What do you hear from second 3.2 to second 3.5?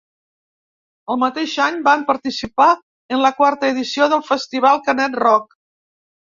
la